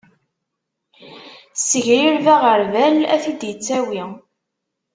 Ssegrireb 1.59 2.25
aɣerbal 2.35 2.97
ad 3.13 3.19
t-id-ittawi. 3.23 4.03